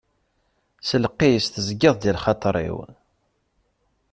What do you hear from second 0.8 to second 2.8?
S lqis tezgiḍ-d i lxaṭer-iw.